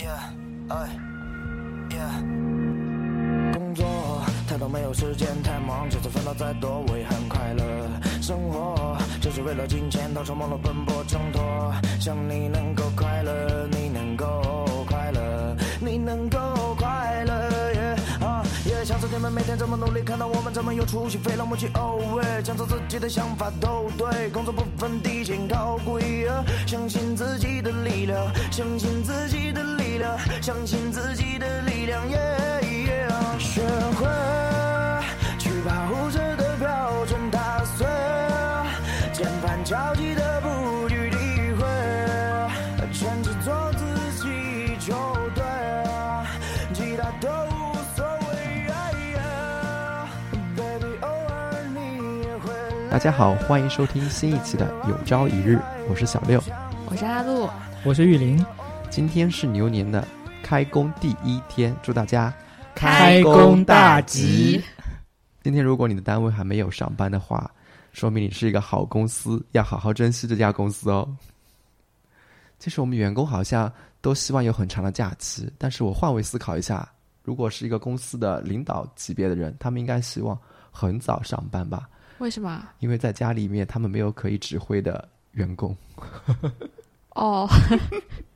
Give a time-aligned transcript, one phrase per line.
[0.00, 0.88] yeah，哎
[1.90, 3.86] ，yeah 工作
[4.48, 7.64] 太多没有时间，太忙，就算烦恼再多，我也很快乐。
[8.22, 11.42] 生活就是为了金钱，到处忙碌奔波挣脱。
[12.00, 14.24] 想你能够快乐，你能够
[14.88, 16.38] 快乐，你能够
[16.78, 17.32] 快乐。
[17.74, 29.62] yeah，啊，也享受你们每天这么努力，看到我们这么有出息，非让我去 over，讲出自己的想法都对，工作不分低贱高贵，啊相信自己的力量，相信自己的
[30.40, 32.02] 相信自己的力量。
[32.08, 33.62] yeah, yeah 学
[33.94, 34.06] 会
[35.38, 37.86] 去保护着的标准打碎，
[39.12, 41.64] 键盘敲击的不去理会，
[42.92, 43.84] 全职做自
[44.22, 44.94] 己就
[45.34, 45.42] 对，
[46.72, 48.66] 其他都无所谓。
[50.56, 52.50] Baby，偶尔你也会
[52.90, 55.56] 大家好，欢迎收听新一期的《有朝一日》，
[55.88, 56.42] 我是小六。
[56.86, 57.48] 我是阿露，
[57.84, 58.44] 我是玉林，
[58.90, 60.06] 今天是牛年的
[60.42, 62.34] 开工第一天，祝大家
[62.74, 64.60] 开工大吉！
[65.44, 67.48] 今天如果你的单位还没有上班的话，
[67.92, 71.08] 说明你是一个好公司，要好好珍惜这家公司哦。
[72.58, 76.86] 其实我们员工好像都希望有很长的假期，但是我换位思考一下，
[77.22, 80.36] 如果是一个公司的领导级别的人，他们应该希望
[80.72, 82.66] 很早上班吧，为什么？
[82.80, 85.76] 因为在家里面他们没有可以指挥的员工，
[87.14, 87.48] 哦，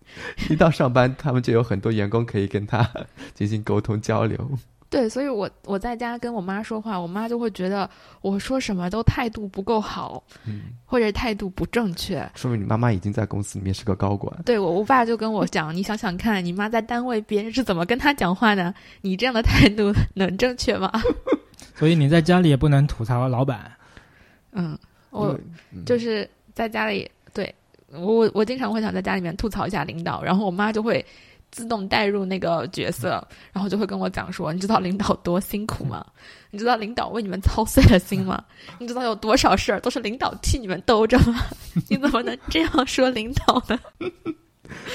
[0.51, 2.89] 一到上班他们就有很多员工可以跟他
[3.35, 4.51] 进行沟通交流。
[4.91, 7.89] 对，所以我我在家跟我妈说话，我妈就会觉得
[8.21, 12.31] 我说什么都态度不够好，嗯，或者态度不正确。
[12.37, 14.41] 说明你妈妈已经在公司里面是个高管。
[14.45, 18.73] 对我，我爸就跟我讲，你想想看，你妈在单位别人是怎么跟她讲话的？
[19.01, 20.93] 你这样的态度能正确吗？
[21.75, 23.73] 所以你在家里也不能吐槽老板。
[24.53, 24.79] 嗯，
[25.11, 25.37] 我
[25.85, 27.24] 就是在家里，对
[27.95, 31.05] 我我我经常会想在家里面吐槽一下领导，然后我妈就会
[31.51, 36.05] 自动带入那个角色，然后就会跟我讲说，你知道领导多辛苦吗？
[36.51, 38.43] 你知道领导为你们操碎了心吗？
[38.79, 41.41] 你知道有多少事儿都是领导替你们兜着吗？
[41.89, 43.79] 你怎么能这样说领导呢？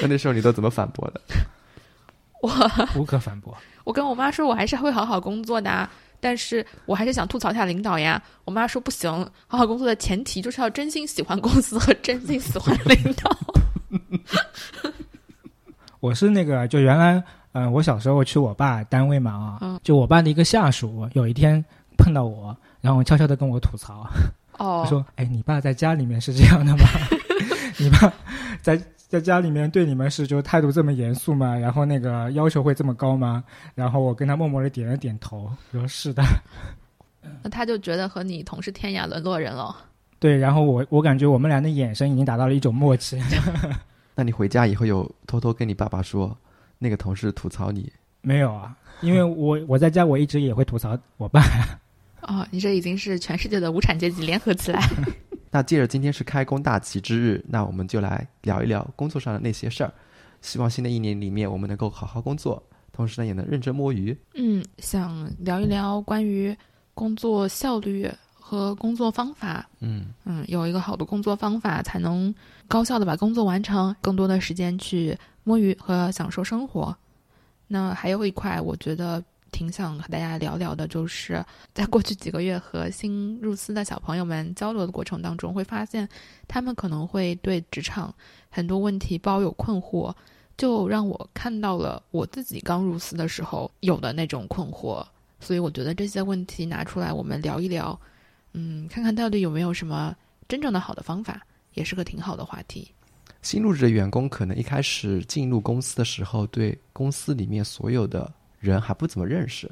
[0.01, 1.21] 那那时候你都怎么反驳的？
[2.41, 2.49] 我
[2.95, 3.55] 无可反驳。
[3.83, 8.21] 我跟我妈说，我还是会好好工作的、啊，但是我还是想吐槽一下领导呀。
[8.45, 9.11] 我妈说不行，
[9.47, 13.37] 好好工作的前提就是要真心喜欢公司和真心喜欢领导。
[15.99, 17.21] 我是那个，就原来，
[17.51, 21.63] 嗯、我小时候去我爸单位嘛啊，嗯就我爸的一个下属，有一天
[21.97, 24.09] 碰到我，然后悄悄的跟我吐槽，
[24.57, 26.85] 哦他， 说：“哎，你爸在家里面是这样的吗？
[27.77, 28.11] 你爸
[28.61, 31.53] 在在家里面对你们是就态度这么严肃吗？
[31.55, 33.43] 然后那个要求会这么高吗？”
[33.75, 36.23] 然后我跟他默默的点了点头，我说：“是的。
[37.41, 39.75] 那他就觉得和你同是天涯沦落人了。”
[40.19, 43.19] 对，然后我我感觉我们俩的眼神已经达到了一种默契。
[44.13, 46.37] 那你回家以后有偷偷跟你爸爸说，
[46.77, 47.91] 那个同事吐槽你？
[48.21, 51.41] 没有啊，因为我我在家我一直也会吐槽我爸。
[52.21, 54.79] 哦，你这已经是全世界的无产阶级联合起来。
[55.51, 59.91] 那借着今天是开工大吉之日，那我们就来聊一聊工作上的那些事儿。
[60.41, 62.61] 希望新的一年里面我们能够好好工作，
[62.91, 64.17] 同时呢也能认真摸鱼。
[64.35, 66.55] 嗯，想聊一聊关于
[66.93, 69.67] 工作效率和工作方法。
[69.79, 72.33] 嗯，嗯，有一个好的工作方法，才能
[72.67, 76.95] 高效的把工作完成，更多的时间去摸鱼和享受生活。
[77.67, 81.43] 那还有一块，我觉得挺想和大家聊聊的，就是
[81.73, 86.07] 在过去几个月和新入司的小朋友们交流的过程当中，会发现
[86.47, 88.13] 他们可能会对职场
[88.49, 90.13] 很多问题抱有困惑，
[90.57, 95.05] 就让我看到了我自己刚入司的时候有的那种困惑。
[95.39, 97.97] 所以我觉得这些问题拿出来，我们聊一聊，
[98.53, 100.13] 嗯，看看到底有没有什么
[100.49, 101.41] 真正的好的方法，
[101.75, 102.91] 也是个挺好的话题。
[103.41, 109.69] 新入职的员工可能一开始进入公司的时候，对公司里面所有的人还不怎么认识，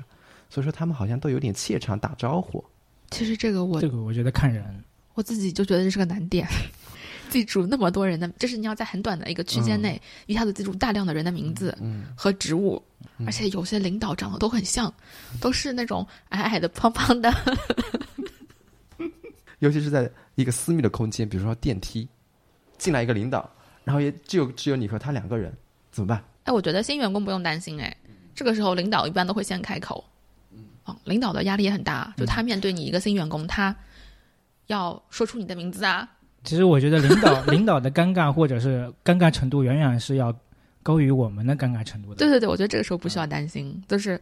[0.49, 2.63] 所以说他们好像都有点怯场打招呼。
[3.11, 4.83] 其实这个我这个我觉得看人。
[5.13, 6.47] 我自己就觉得这是个难点，
[7.29, 12.81] 记住那么多人的，就是你要在很短的一个区间内、一下子记住大量的人的名字嗯，和职务，
[13.17, 14.93] 嗯而且有些领导长得都很像，
[15.41, 17.33] 都是那种矮矮的、胖胖的。
[19.57, 22.07] 尤其是在一个私密的空间，比如说电梯，
[22.77, 23.49] 进来一个领导，
[23.83, 25.51] 然后也只有只有你和他两个人，
[25.91, 26.23] 怎么办？
[26.43, 27.97] 哎，我觉得新员工不用担心，哎，
[28.37, 30.05] 这个时候领导一般都会先开口。
[30.85, 33.75] 哦，领导的压力也很大，就他面对你一个新员工，他
[34.67, 36.07] 要说出你的名字啊，
[36.43, 40.31] 其实我觉得领导领导的尴尬或者是尴尬程度远远是要
[40.83, 42.15] 高于我们的尴尬程度的。
[42.17, 44.21] 对对对，我觉得这个时候不需要担心，就是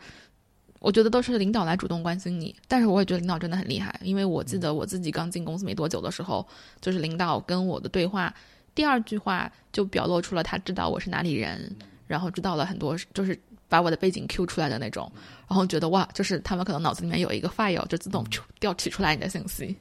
[0.79, 6.47] 我觉得都是领导来主动关心你，但是我也觉得领导真的很厉害，因为我记得我自己刚进公司没多久的时候，
[6.79, 8.33] 就是领导跟我的对话，
[8.73, 11.75] 第二句话就表露出了他知道我是哪里人，
[12.07, 15.12] 然后知道了很多，就是把我的背景 Q 出来的那种，
[15.47, 18.25] 然后觉得哇，就是他们可能脑子里面有一个 file，就自动
[18.59, 19.75] 调取出来你的信息。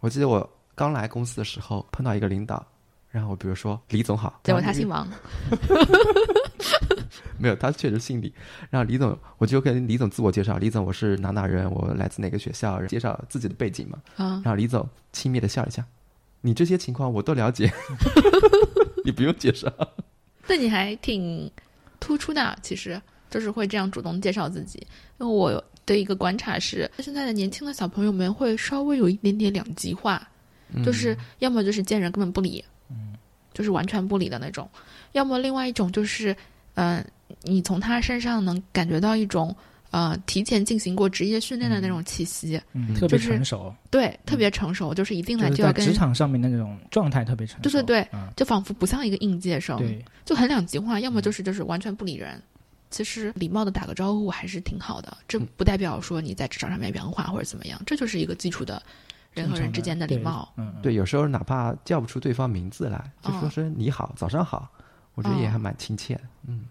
[0.00, 2.66] 我记得我刚来公司的时候碰到一个领导，
[3.10, 5.06] 然后我比如说李总好，结果他姓王，
[7.38, 8.32] 没有，他确实姓李。
[8.70, 13.98] 然后李总，我就跟李总自我介绍，李总我是哪哪人，我来自哪个学校，介绍自己的背景嘛。
[14.16, 15.84] 啊然后李总轻蔑的笑了一下，
[16.40, 17.70] 你这些情况我都了解，
[19.04, 19.70] 你不用介绍。
[20.46, 21.50] 那你还挺
[21.98, 23.00] 突出的，其实
[23.30, 24.78] 就是会这样主动介绍自己。
[25.18, 30.28] 因为我的一个观察是，现在的年轻的小朋友们会稍微有一点点两极化，
[30.84, 33.14] 就是要么就是见人根本不理，嗯，
[33.52, 34.64] 就是完全不理的那种；
[35.12, 36.34] 要么另外一种就是，
[36.74, 37.04] 嗯、
[37.42, 39.54] 你从他身上能感觉到一种
[39.90, 47.62] 呃提前进行过职业训练的那种气息，嗯，特别成熟，对，特别成熟，就是一进就是来就要跟职场上面的那种状态特别成熟。
[47.62, 52.40] 对对对嗯，就仿佛不像一个应届生，对，就很两极化，要么就是就是完全不理人。
[52.90, 58.82] 其实礼貌的打个招呼还是挺好的，这不代表说你在职场上面圆滑或者怎么样，这就是一个基础的
[59.32, 60.52] 人和人之间的礼貌。
[60.56, 63.50] 嗯，对，有时候哪怕叫不出对方名字来，就说哦。
[63.50, 64.68] 声你好，早上好，
[65.14, 66.22] 我觉得也还蛮亲切的。
[66.48, 66.66] 嗯，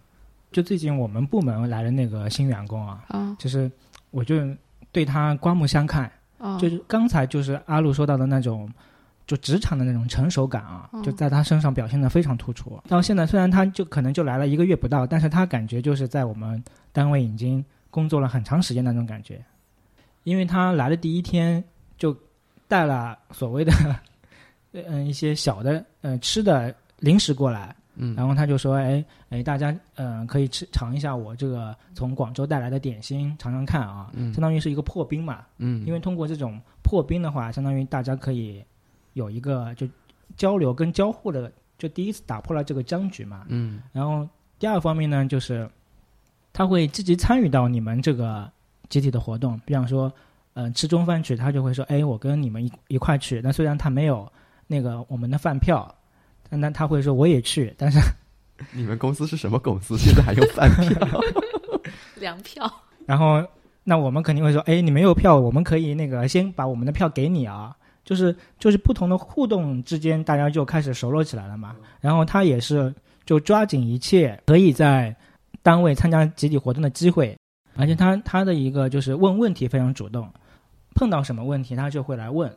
[0.52, 3.72] 就最近我们部门来了那个新员工啊，啊就是
[4.12, 4.36] 我就
[4.92, 8.70] 对他刮目相看，啊，就是刚才就是阿路说到的那种，
[9.30, 12.82] 就职场的那种成熟感啊，嗯就在他身上表现的非常突出。
[12.88, 16.62] 到现在虽然他就可能就来了一个月不到，但是他感觉就是在我们
[16.92, 19.40] 单位已经工作了很长时间的那种感觉。
[20.24, 21.64] 因为他来的第一天
[21.96, 22.18] 就
[22.68, 23.72] 带了所谓的
[24.72, 35.46] 嗯一些小的呃吃的零食过来，嗯然后他就说：“哎哎，大家嗯、呃可以吃尝一下我这个从广州带来的点心，尝尝看啊，嗯相当于是一个破冰嘛。
[35.60, 38.64] 嗯，因为通过这种破冰的话，相当于大家可以
[39.20, 39.86] 有一个就
[40.38, 43.44] 交流跟交互的，就第一次打破了这个僵局嘛。
[43.50, 44.28] 嗯然后
[44.58, 45.70] 第二方面呢，就是
[46.54, 48.50] 他会积极参与到你们这个
[48.88, 50.12] 集体的活动，比方说，
[50.54, 53.42] 呃，吃中饭去，他就会说，哎，我跟你们一一块去。
[53.44, 54.32] 那虽然他没有
[54.68, 55.94] 那个我们的饭票，
[56.50, 58.00] 但但他会说我也去，但是
[58.74, 59.98] 你们公司是什么公司？
[59.98, 61.22] 现在还用饭票？
[62.20, 62.72] 粮票。
[63.06, 63.46] 然后
[63.84, 67.76] 那我们肯定会说，哎，你没有票，我们可以那个先把我们的票给你啊。
[68.10, 71.76] 就是就是不同的互动之间，大家就开始熟络起来了嘛。
[72.02, 72.92] 然后他也是
[73.24, 75.16] 就抓紧一切可以在
[75.62, 77.38] 单位参加集体活动的机会，
[77.76, 80.28] 而且他他的一个就是问问题非常主动，
[80.96, 82.52] 碰到什么问题他就会来问，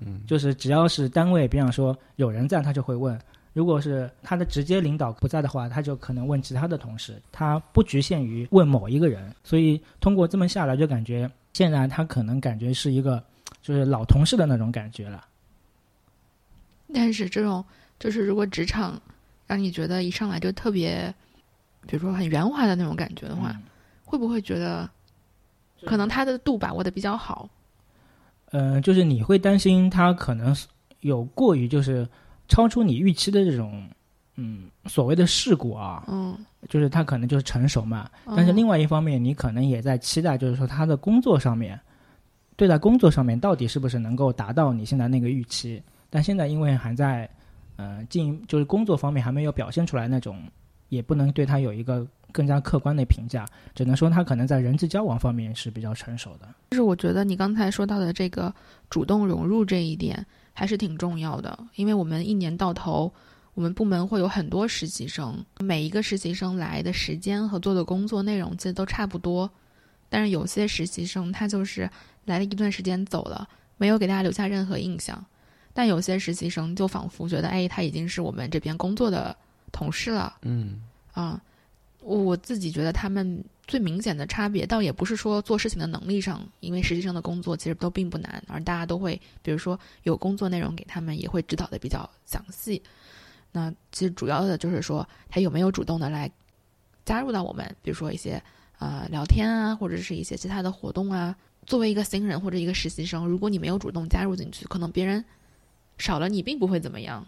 [0.00, 3.20] 嗯，就是只要是单位，比方说有人在，他就会问。
[3.52, 9.30] 如果是他的直接领导不在的话，他就可能问其他的同事，他不局限于问某一个人。
[9.44, 13.22] 所以通过这么下来，就感觉现在他可能感觉是一个
[13.64, 15.24] 就是老同事的那种感觉了。
[16.92, 17.64] 但是这种
[17.98, 19.00] 就是如果职场
[19.46, 21.12] 让你觉得一上来就特别，
[21.86, 23.62] 比如说很圆滑的那种感觉的话，嗯
[24.04, 24.88] 会不会觉得
[25.86, 27.48] 可能他的度把握的比较好？
[28.50, 30.68] 嗯，就是你会担心他可能是
[31.00, 32.06] 有过于就是
[32.46, 33.88] 超出你预期的这种
[34.36, 36.36] 嗯所谓的事故啊，嗯，
[36.68, 38.08] 就是他可能就是成熟嘛。
[38.36, 41.80] 但是另外一方面，你可能也在期待，就是说他的工作上面，
[42.56, 45.82] 对待工作上面到底是不是能够达到你现在那个预期？
[46.08, 47.28] 但现在因为还在
[47.76, 50.42] 呃进，就是工作方面还没有表现出来那种，
[50.88, 53.44] 也不能对他有一个更加客观的评价，
[53.74, 56.48] 只能说他可能在人际交往方面是比较成熟的。
[56.70, 58.54] 就是我觉得你刚才说到的这个
[58.88, 63.12] 主动融入这一点还是挺重要的，因为我们一年到头，
[63.54, 69.50] 我们部门会有很多实习生，每一个实习生来的时间和做的工作内容其实都差不多，
[70.14, 71.90] 但是有些实习生他就是
[72.24, 75.26] 来了一段时间走了，没有给大家留下任何印象，
[75.72, 79.36] 但有些实习生就仿佛觉得，哎，他已经是我们这边工作的
[79.72, 80.82] 同事了，嗯
[81.14, 81.42] 啊，
[82.00, 92.80] 我我自己觉得他们最明显的差别，倒也不是说做事情的能力上，因为实习生的工作其实都并不难，而大家都会，比如说有工作内容给他们，也会指导的比较详细。
[93.50, 96.30] 那其实主要的就是说，他有没有主动的来
[97.04, 98.40] 加入到我们，比如说一些
[98.78, 101.34] 呃聊天啊，或者是一些其他的活动啊。
[101.66, 105.24] 作为一个新人或者一个实习生，如果你没有主动加入进去，可能别人
[105.98, 107.26] 少了你并不会怎么样。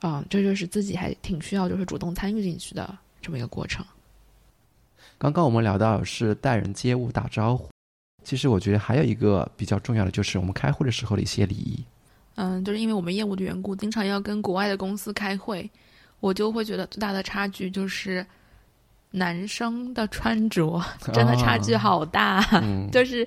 [0.00, 3.84] 啊、这就是自己还挺需要就是主动参与进去的这么一个过程。
[5.16, 7.70] 刚刚我们聊到是待人接物、打招呼，
[8.22, 11.82] 其实我觉得还有一个比较重要的就是我们开会的时候的一些礼仪。
[12.34, 15.70] 嗯，就是因为我们业务的缘故，经常要跟国外的公司开会，
[16.20, 18.26] 我就会觉得最大的差距就是
[19.16, 23.26] 男生的穿着真的差距好大，嗯， 就是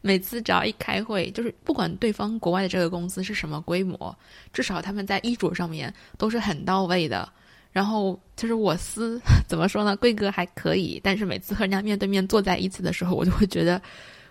[0.00, 4.16] 每次只要一开会，就是不管对方国外的这个公司是什么规模，
[4.50, 7.28] 至少他们在衣着上面都是很到位的。
[7.70, 13.80] 然后就是我司 怎么说呢，规格还可以，但是每次和人家面对面坐在一起的时候，我就会觉得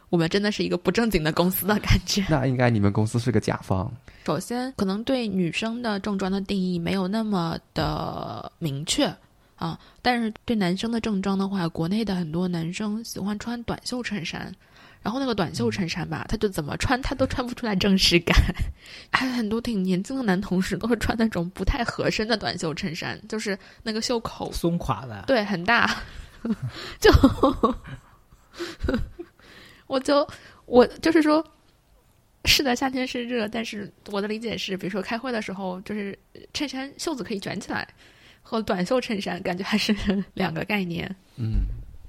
[0.09, 2.25] 我们真的是一个不正经的公司的感觉。
[2.29, 3.89] 那应该你们公司是个甲方。
[4.25, 9.09] 首先，可能对女生的正装的定义没有那么的明确
[9.59, 14.51] 啊，但是对男生的正装的话，国内的很多男生喜欢穿短袖衬衫。
[15.01, 18.35] 然后那个短袖衬衫吧，他就怎么穿他都穿不出来正式感，
[19.13, 25.89] 还有很多挺年轻的男同事都会穿那种不太合身的短袖衬衫，就是那个袖口松垮的，对，很大，
[26.99, 27.09] 就
[29.87, 30.27] 我就
[30.65, 31.41] 我就是说，
[32.43, 36.17] 是的，夏天是热，但是我的理解是，比如说开会的时候，就是
[36.53, 37.87] 衬衫袖子可以卷起来，
[38.49, 39.95] 和短袖衬衫感觉还是
[40.33, 41.61] 两个概念，嗯。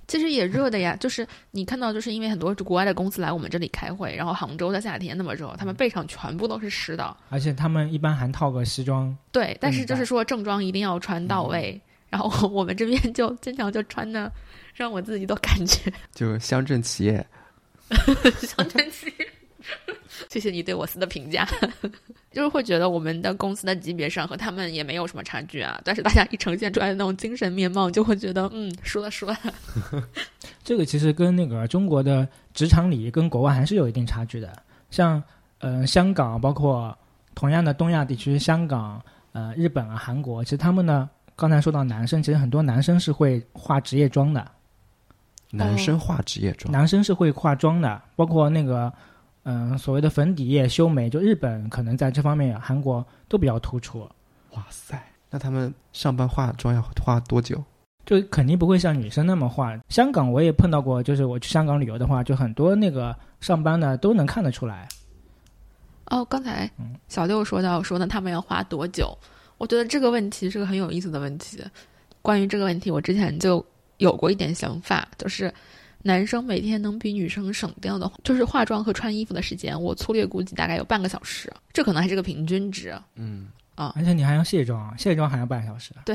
[0.08, 9.16] 其实也热的呀，就是你看到，就是因为很多国外的公司来我们这里开会，然后杭州的夏天那么热，他们背上全部都是湿的，而且他们一般还套个西装。
[9.30, 14.32] 对，但是就是说正装一定要穿到位，然后我们这边就经常就穿的，
[14.74, 17.24] 让我自己都感觉就乡镇企业，
[18.42, 19.28] 乡镇企业。
[20.28, 21.48] 谢谢你对我司的评价，
[22.30, 25.80] 就是会觉得我们的公司的级别上和他们也没有什么差距啊。
[25.84, 29.36] 但是大家一呈现出来的那种精神面貌，就会觉得嗯，输了输了。
[30.62, 34.52] 这个其实跟那个中国的职场礼仪跟国外还是有一定差距的。
[34.90, 35.22] 像
[35.58, 36.96] 呃香港，包括
[37.34, 44.46] 同样的东亚地区，香港、呃日本啊、韩国，其实他们呢，刚才说到男生，其实很多男生是会化职业妆的。
[45.52, 48.92] 男生化职业妆，男生是会化妆的，包括那个。
[49.44, 54.00] 嗯，所谓的粉底液、修眉，就日本可能在这方面，韩国都比较突出。
[54.50, 57.64] 哇塞，那他们上班化妆要花多久？
[58.04, 59.74] 就肯定不会像女生那么化。
[59.88, 64.86] 香港我也碰到过，就是我去香港旅游的话，就很多那个上班的都能看得出来。
[66.06, 66.70] 哦，刚才
[67.08, 69.16] 小六说到说呢，他们要花多久？
[69.56, 71.64] 我觉得这个问题是个很有意思的问题。
[72.20, 73.64] 关于这个问题，我之前就
[73.96, 75.50] 有过一点想法，就是。
[76.02, 79.80] 男生每天能比女生省掉的，就是化妆和穿衣服的时间。
[79.80, 82.94] 我粗略估计大概有半个小时，这可能还是个平均值。
[83.16, 85.92] 嗯啊，而且你还要卸妆，卸妆还要半个小时。
[86.04, 86.14] 对。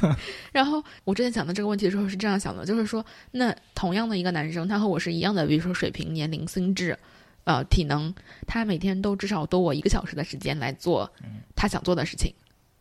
[0.52, 6.98] 然后我之前想到这个问题的时候是这样想的，就是说，那同样的一个男生，他和我是一样的，比如说水平、年龄、心智，
[7.44, 8.14] 呃，体能，
[8.46, 11.10] 他每天都至少多我一个小时的时间来做
[11.54, 12.34] 他想做的事情，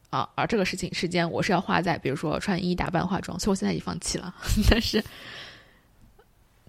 [0.10, 4.34] 啊，而这个事情时间我是要花在比如说穿衣打扮、化妆，所以我现在已经放弃了，
[4.72, 5.04] 但是。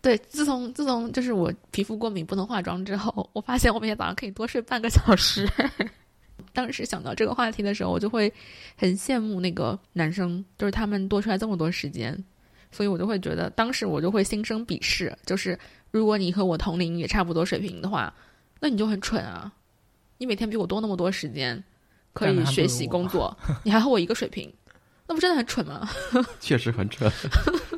[0.06, 5.44] 对，自从自从就是我皮肤过敏不能化妆之后，我发现我每天早上可以多睡半个小时。
[6.54, 8.32] 当时想到这个话题的时候，我就会
[8.76, 12.16] 很羡慕那个男生，就是他们多出来这么多时间，
[12.70, 15.12] 所以我就会觉得，当时我就会心生鄙视。
[15.26, 15.58] 就是
[15.90, 18.14] 如果你和我同龄也差不多水平的话，
[18.60, 19.52] 那你就很蠢啊！
[20.18, 21.60] 你每天比我多那么多时间，
[22.12, 24.48] 可以学习工作， 你还和我一个水平。
[25.08, 25.88] 那不真的很蠢吗？
[26.38, 27.10] 确实很蠢，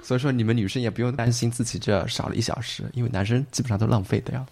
[0.05, 4.47] 所以说你们女生也不用担心自己这少了一小时，因为男生基本上都浪费的呀。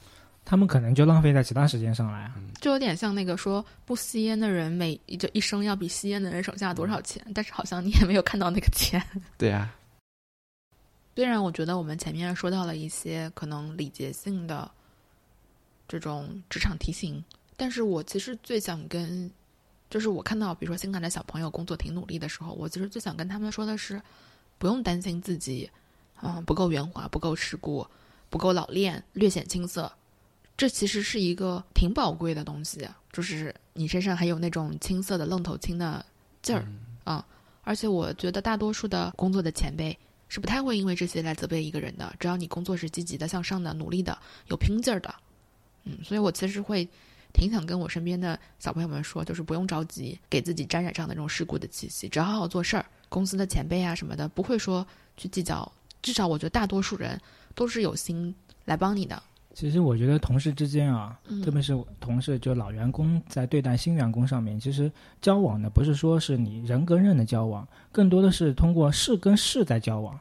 [0.45, 9.03] 他们可能就浪费在其他时间上来，就有点像那个说不吸烟的人每就一生要比吸烟的人省下多少钱，但是好像你也没有看到那个钱。
[9.37, 9.75] 对啊。
[11.17, 14.71] 虽然我觉得我们前面说到了一些可能礼节性的
[15.88, 17.25] 这种职场提醒，
[17.57, 19.31] 但是我其实最想跟。
[19.88, 24.03] 就是我看到，比如说新来的小朋友工作挺努力的时候，我其实最想跟他们说的是，
[24.59, 25.71] 不用担心自己，
[26.17, 27.87] 啊不够圆滑、不够世故、
[28.31, 29.93] 不够老练、略显青涩。
[30.57, 36.05] 这其实是一个挺宝贵的东西，就是你身上还有那种青涩的愣头青的
[36.43, 36.67] 劲儿
[37.05, 37.27] 啊。
[37.63, 39.99] 而且我觉得大多数的工作的前辈
[40.29, 45.15] 是不太会因为这些来责备一个人的，只要你工作是积极的、向上的、努力的、有拼劲儿的，
[45.85, 46.89] 嗯，所以我其实会。
[47.33, 52.87] 挺想跟我身边的小朋友们说，就是不用着急给自己沾染上那种世故的气息，只要好好做事儿。
[53.09, 54.87] 公司的前辈啊什么的，不会说
[55.17, 55.71] 去计较。
[56.03, 57.21] 至少我觉得大多数人
[57.55, 58.35] 都是有心
[58.65, 59.23] 来帮你的。
[59.55, 70.19] 其实我觉得同事之间啊，特别是同事，就老员工在对待新员工上面，其实交往呢不是说是你人跟人的交往，更多的是通过事跟事在交往。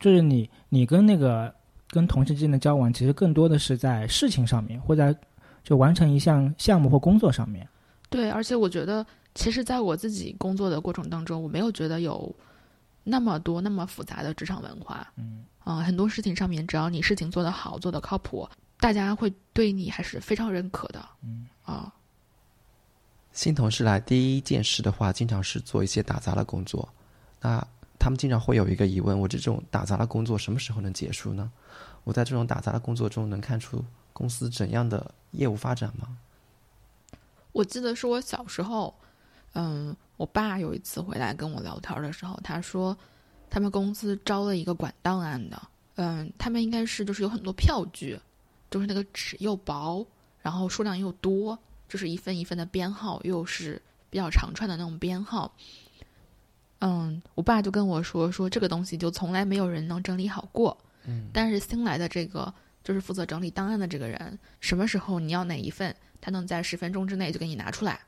[0.00, 1.54] 就是你，你跟那个。
[1.90, 5.16] 跟同事之间的交往，其实更多的是在事情上面，或者
[5.64, 7.66] 就完成一项项目或工作上面。
[8.10, 12.34] 对，而且我觉得，其实在我自己工作的过程当中，我没有觉得有
[13.04, 15.06] 那么多那么复杂的职场文化。
[15.16, 18.48] 嗯，啊，很多事情上面，只要你事情做得好，做得靠谱，
[18.80, 21.08] 大家会对你还是非常认可的。
[21.22, 21.92] 嗯，啊，
[23.32, 26.88] 新同事来第一件事的话，经常是做一些打杂的工作。
[27.40, 27.64] 那
[27.98, 31.50] 他们经常会有一个疑问：我这种打杂的工作什么时候能结束呢？
[32.04, 36.16] 我在这种打杂的工作中能看出公司怎样的业务发展吗？
[37.52, 38.94] 我记得是我小时候，
[39.60, 42.96] 嗯，我爸有一次回来跟我聊天的时候，他说
[43.50, 45.60] 他们公司招了一个管档案的，
[45.96, 48.16] 嗯，他们应该是就是有很多票据，
[48.70, 50.06] 就是那个纸又薄，
[50.40, 55.52] 然后数量又多，就是一份一份的编号，又是比较长串的那种编号。
[56.78, 60.78] 嗯，我爸就跟我说说这个东西就从来没有人能整理好过。
[61.04, 67.98] 嗯，但是新来的这个就是负责整理档案的这个人，什么时候你要哪一份，他能在十分钟之内就给你拿出来。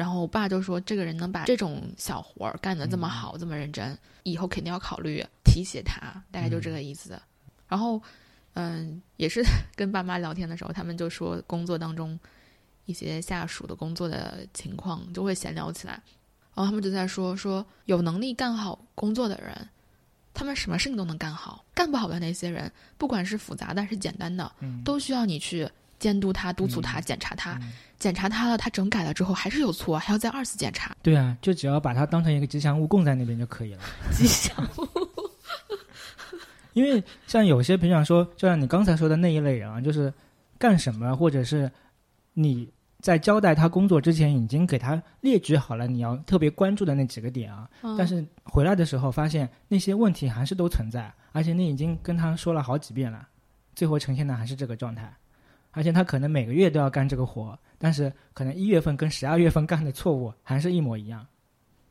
[0.00, 7.20] 然后我爸就说，这个人能把这种小活儿干得这么好，这么认真，以后肯定要考虑提携他，大概就这个意思。
[7.68, 8.00] 然后，
[8.54, 9.42] 嗯，也是
[9.76, 12.18] 跟爸妈聊天的时候，他们就说工作当中
[12.86, 15.92] 一些下属的工作的情况，就会闲聊起来。
[16.54, 19.68] 然后他们就在说说有能力干好工作的人，
[20.32, 27.52] 他们什么事情都能干好；干不好的那些人，不管是复杂的还是简单的，嗯，都需要你去监督他、督促他、嗯检查他。
[27.62, 30.96] 嗯检查他了，他整改了之后还是有错，还要再二次检查。
[31.02, 33.82] 对啊，就只要把它当成一个吉祥物供在那边就可以了。
[34.16, 34.88] 吉祥物
[36.72, 40.10] 因为像有些，平常说，就像你刚才说的那一类人啊，就是
[40.56, 41.70] 干什么，或者是
[42.32, 42.66] 你
[43.00, 53.28] 在交代他工作之前，已经给他列举好了你要特别关注的那几个点啊，嗯但是回来的时候发现那些问题还是都存在，而且你已经跟他说了好几遍了，
[53.74, 55.12] 最后呈现的还是这个状态，
[55.72, 61.26] 而且他可能每个月都要干这个活，但是可能一月份跟十二月份干的错误还是一模一样，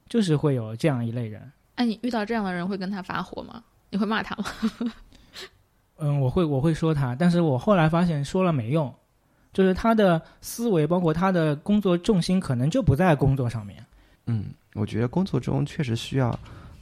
[0.08, 1.52] 就是会有这样一类人。
[1.76, 3.64] 哎，你遇到这样的人会跟他发火吗？
[3.90, 4.94] 你会骂他吗？
[5.98, 8.94] 嗯，我会我会说他，但是我后来发现说了没用，
[9.52, 13.86] 就是他的思维包括他的工作重心可能就不在工作上面。
[14.26, 16.38] 嗯，我觉得工作中确实需要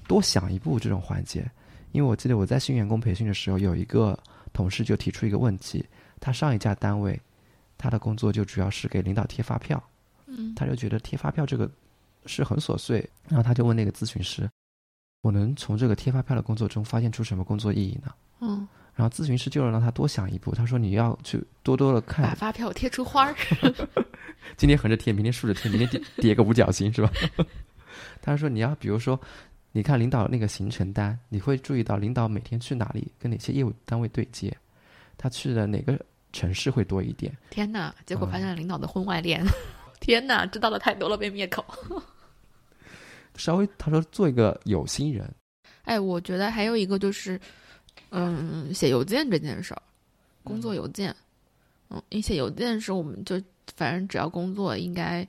[0.07, 1.49] 多想一步这种环节，
[1.93, 4.17] 因为我记得我在新员工培训的时候，有一个
[4.51, 5.83] 同事就提出一个问题，
[6.19, 7.19] 他上一家单位，
[7.77, 9.81] 他的工作就主要是给领导贴发票，
[10.25, 11.69] 嗯他就觉得贴发票这个
[12.25, 14.49] 是很琐碎，然后他就问那个咨询师，
[15.21, 18.13] 我能从这个贴发票的工作中发现出什么工作意义呢？
[18.39, 23.35] 嗯，然后咨询师就让他多想一步，他说你要去多多的看把看，发票贴出花儿。
[24.55, 27.11] 今天横着贴，明天竖着贴，明天叠 叠个五角星是吧？
[28.21, 29.19] 他说你要比如说，
[29.71, 34.55] 你看领导那个行程单，你会注意到领导每天去哪里，跟哪些业务单位对接，
[35.17, 35.99] 他去的哪个
[36.31, 37.35] 城市会多一点。
[37.49, 37.93] 天哪！
[38.05, 39.43] 结果嗯发现了领导的婚外恋。
[39.99, 40.45] 天哪！
[40.45, 41.65] 知道的太多了，被灭口。
[43.35, 45.31] 稍微他说做一个有心人，
[45.83, 47.39] 哎，我觉得还有一个就是，
[48.09, 49.81] 嗯，写邮件这件事儿，
[50.43, 51.15] 工作邮件，
[51.89, 53.39] 嗯，你写邮件是我们就
[53.75, 55.21] 反正只要工作应该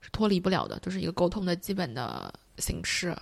[0.00, 3.16] 是脱离不了的，就是一个沟通的基本的形式。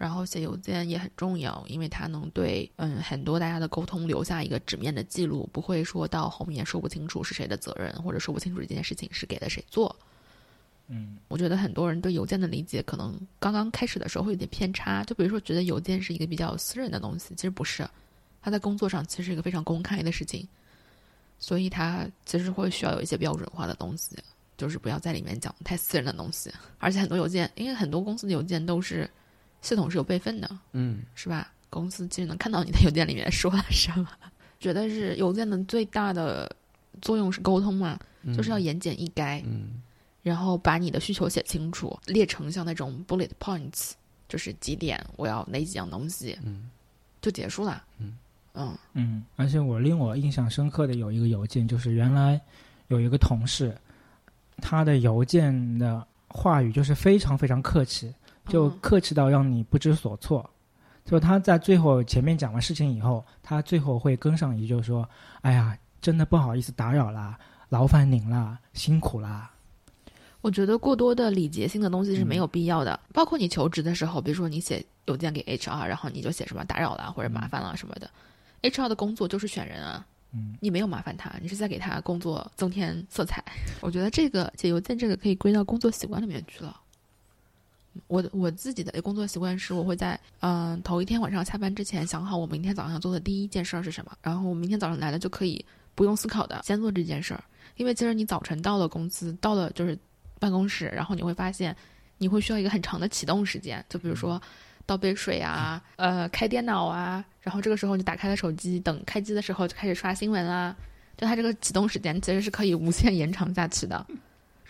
[0.00, 9.94] 然后写邮件也很重要，因为它能对嗯很多大家的沟通留下一个纸面的记录，不会说到后面说不清楚是谁的责任，或者说不清楚这件事情是给了谁做。
[10.88, 17.86] 嗯我觉得很多人对邮件的理解可能刚刚开始的时候会有点偏差，就比如说觉得邮件是一个比较私人的东西，其实不是，
[18.40, 20.48] 它在工作上其实是一个非常公开的事情，
[21.38, 24.16] 所以它其实会需要有一些标准化的东西，
[24.56, 29.08] 就是不要在里面讲太私人的东西，而且很多邮件，因为很多公司的邮件都是
[29.62, 31.52] 系统是有备份的，嗯是吧？
[31.68, 34.08] 公司其实能看到你的邮件里面说了什么，
[34.58, 36.50] 觉得是邮件的最大的
[37.00, 39.42] 作用是沟通嘛，嗯就是要言简意赅。
[39.44, 39.82] 嗯
[40.22, 43.92] 然后把你的需求写清楚，列成像那种 bullet points，
[44.28, 46.68] 就是几点我要哪几样东西，嗯
[47.22, 47.82] 就结束了。
[47.98, 48.18] 嗯
[48.52, 52.38] 嗯嗯，而且我令我印象深刻的有一个邮件，就是原来
[52.88, 53.74] 有一个同事，
[54.58, 58.12] 他的邮件的话语就是非常非常客气，
[58.46, 60.48] 就嗯客气到让你不知所措。
[61.04, 65.08] 就他在最后前面讲完事情以后，他最后会跟上一句说
[65.42, 67.36] ：“哎呀，真的不好意思打扰啦，
[67.68, 69.50] 劳烦您啦，辛苦啦。
[70.40, 78.08] 我觉得过多的礼节性的东西是没有必要的，包括你求职的时候，比如说你写邮件给 HR，然后你就写什么打扰了或者麻烦了什么的。
[78.62, 83.42] HR 的工作就是选人啊，嗯，你没有麻烦他，你是在给他工作增添色彩。
[83.82, 86.80] 我觉得这个写邮件这个可以归到工作习惯里面去了。
[88.06, 97.42] 我我自己的工作习惯是，我会在嗯、头一天晚上下班之前想好我明天早上做的第一件事儿是什么，然后我明天早上来了就可以不用思考的先做这件事儿。
[97.76, 99.98] 因为其实你早晨到了公司，到了就是
[100.38, 101.74] 办公室，然后你会发现
[102.18, 104.40] 你会需要一个很长的启动时间，就比如说
[104.86, 110.76] 倒杯水啊，呃，开电脑啊，然后这个时候你打开了手机，等开机的时候就开始刷新闻啊，
[111.16, 114.06] 就它这个启动时间其实是可以无限延长下去的。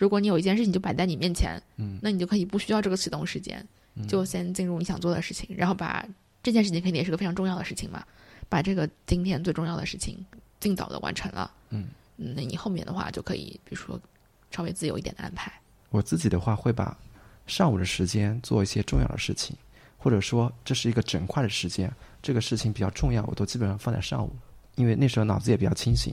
[0.01, 6.03] 如果你有一件事情就摆在你面前，嗯那你就可以不需要这个启动时间，嗯就先进入你想做的事情，然后把
[6.41, 8.03] 这件事情肯定也是个非常重要的事情嘛，
[8.49, 10.25] 把这个今天最重要的事情
[10.59, 11.51] 尽早的完成了。
[11.69, 14.01] 嗯嗯，那你后面的话就可以，比如说
[14.49, 15.53] 稍微自由一点的安排。
[15.91, 16.97] 我自己的话会把
[17.45, 19.55] 上午的时间做一些重要的事情，
[19.99, 24.35] 或者说这是一个整块的时间，这个事情比较重要，我都基本上放在上午，
[24.73, 26.11] 因为那时候脑子也比较清醒。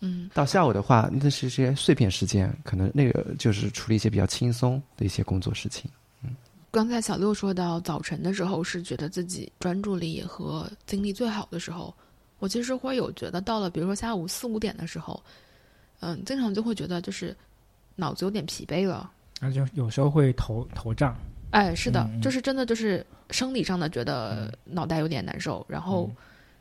[0.00, 5.90] 嗯，到下午的话，那是一些碎片时间，可能那个就是处理一些比较轻松的一些工作事情。
[6.24, 6.34] 嗯
[6.72, 11.92] 刚才小六说到早晨的时候是觉得自己专注力和精力最好的时候，
[12.38, 15.20] 我其实会有觉得到了，比如说下午四五点的时候，
[15.98, 17.36] 嗯，经常就会觉得就是
[17.96, 19.10] 脑子有点疲惫了。
[19.40, 21.16] 然后就有时候会头头胀，
[21.50, 26.16] 哎，是的，就是真的就是生理上的觉得脑袋有点难受，然后嗯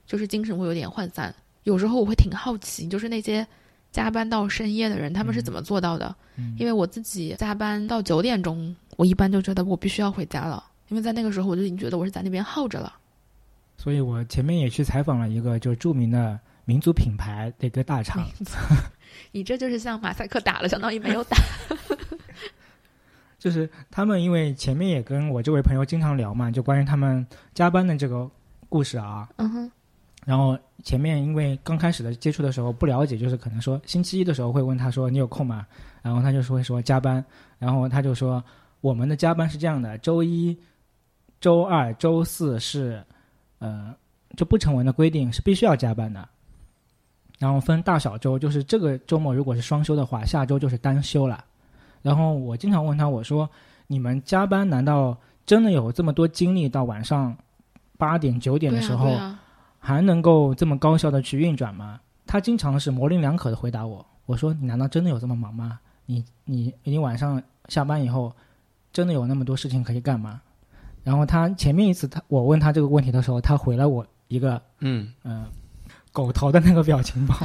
[0.07, 1.31] 就是精神会有点涣散。
[1.63, 3.45] 有时候我会挺好奇，就是那些
[3.91, 6.15] 加班到深夜的人，他们是怎么做到的？
[6.37, 12.93] 嗯因为我自己加班到九点钟，我一般就觉得我必须要回家了，因为在那个时候我就已经觉得我是在那边耗着了。
[13.77, 18.25] 所以我前面也去采访了一个就是著名的民族品牌的一个大厂，
[19.31, 21.37] 你这就是像马赛克打了，相当于没有打。
[23.39, 28.29] 就是他们因为前面也跟我这位朋友经常聊嘛，就关于他们加班的这个
[28.67, 29.29] 故事啊。
[29.37, 29.71] 嗯哼，
[30.25, 35.65] 然后前面因为刚开始的接触的时候不了解，就是可能说星期一的时候会问他说你有空吗？
[36.01, 37.23] 然后他就说会说加班，
[37.57, 38.43] 然后他就说
[38.81, 40.57] 我们的加班是这样的，周一、
[41.41, 43.03] 周二、周四是
[43.59, 43.93] 呃
[44.35, 46.27] 就不成文的规定是必须要加班的。
[47.39, 51.43] 然后分大小周，就是这个周末如果是双休的话，下周就是单休了。
[52.01, 53.49] 然后我经常问他，我说
[53.87, 57.33] ：“你们加班难道真的有这么多精力到晚上
[57.97, 59.17] 八点九点，的时候，
[59.79, 64.05] 还能够这么高效的去运转吗？”他经常是模棱两可的回答我。
[64.25, 65.79] 我说：“你难道真的有这么忙吗？
[66.05, 68.31] 你你你晚上下班以后，
[68.93, 70.41] 真的有那么多事情可以干吗？”
[71.03, 75.45] 然后他前面一次他我问他这个问题的时候，他回了我一个嗯，嗯、
[76.11, 77.35] 狗头的那个表情包。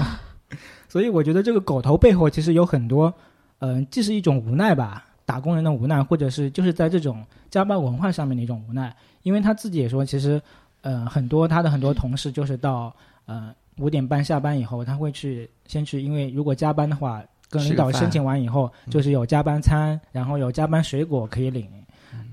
[0.88, 3.14] 所以我觉得这个狗头背后其实有很多，
[3.61, 8.94] 嗯、既是一种无奈吧，打工人的无奈，或者是就是在这种加班文化上面的一种无奈。
[9.23, 10.42] 因为他自己也说，其实，
[10.85, 12.94] 呃，很多他的很多同事就是到
[13.25, 21.66] 呃五点半下班以后，他会去先去，因为如果加班的话，跟领导申请完以后，就是有加班餐，然后有加班水果可以领，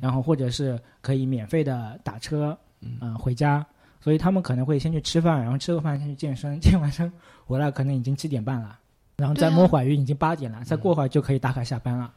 [0.02, 3.66] 然后或者是可以免费的打车，嗯、回家。
[4.04, 7.10] 所以他们可能会先去吃饭，然后吃个饭先去健身， 健完身
[7.46, 8.78] 回来可能已经七点半了，
[9.16, 12.12] 然后再摸会儿鱼已经八点了，再过会儿就可以打卡下班了。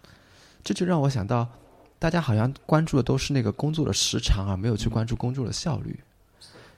[0.62, 1.46] 这就让我想到，
[1.98, 6.00] 大家好像关注的都是那个工作的时长啊，没有去关注工作的效率。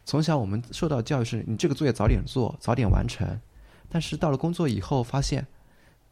[0.07, 3.27] 从小我们受到教育是，你这个作业早点做，早点完成。
[3.88, 5.45] 但是到了工作以后，发现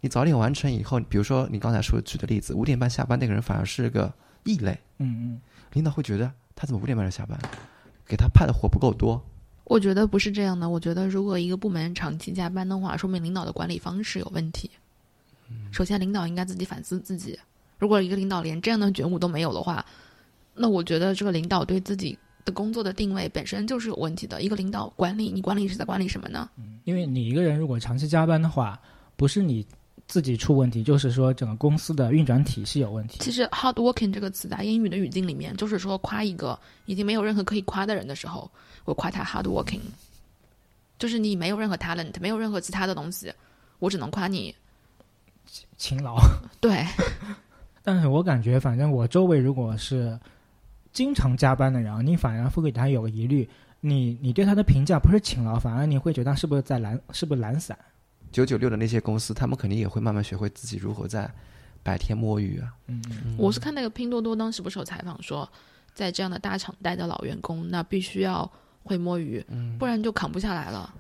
[0.01, 5.41] 你早点完成以后，比如说你刚才说举的例子，五点半下班那个人反而是个异类，嗯嗯，
[5.75, 7.39] 领导会觉得他怎么五点半就下班，
[8.05, 9.25] 给他派的活不够多。
[9.63, 10.69] 我觉得不是这样的。
[10.69, 14.69] 我觉得如果一个部门长期加班的话，说明领导的管理方式有问题。
[15.71, 17.39] 首先，领导应该自己反思自己。
[17.79, 19.87] 如果一个领导连这样的觉悟都没有的话，
[20.55, 24.43] 那我觉得这个领导对自己的工作的定位本身就是有问题的。
[24.43, 26.49] 一个领导管理，你管理是在管理什么呢？
[26.85, 28.79] 因为你一个人如果长期加班的话，
[29.17, 29.67] 不是你
[30.07, 33.19] 自己出问题，就是说整个公司的运转体系有问题。
[33.21, 38.51] 其实 “hard working” 这个词在英语的语境里面，就是说夸一个已经没有任何可以夸的人的时候，
[38.85, 39.81] 我夸他 hard working，
[40.99, 43.33] 就是你没有任何 talent，没有任何其他的东西，
[43.79, 44.55] 我只能夸你。
[45.79, 46.17] 勤劳。
[46.61, 46.85] 对，
[47.83, 50.19] 但是我感觉，反正我周围如果是
[50.95, 53.47] 经常加班的人啊，你反而会给他有个疑虑，
[53.81, 57.77] 你你对他的评价不是勤劳，反而你会觉得他是不是在懒，是不是懒散？
[58.33, 61.31] 九九六的那些公司，他们肯定也会慢慢学会自己如何在
[61.83, 62.73] 白天摸鱼啊。
[62.87, 65.49] 嗯嗯我是看那个拼多多当时不是有采访说，
[65.93, 68.51] 在这样的大厂待的老员工，那必须要
[68.83, 69.45] 会摸鱼，
[69.79, 70.95] 不然就扛不下来了。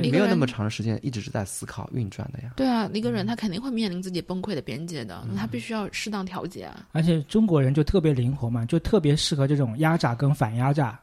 [0.00, 2.52] 你没有那么长的时间一直是在思考运转的呀。
[2.56, 6.86] 对啊，一个人他肯定会面临自己崩溃的边界的，那他必须要适当调节啊。
[6.92, 10.98] 而且中国人就特别灵活嘛，就特别适合这种压榨跟反压榨。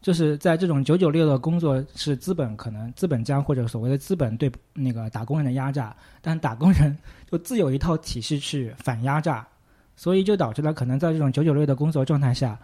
[0.00, 6.98] 就是在这种九九六的工作是资本可能资本家或者所谓的资本对那个打工人的压榨，但打工人
[7.30, 9.46] 就自有一套体系去反压榨，
[9.94, 12.58] 所以就导致了可能在这种九九六的工作状态下，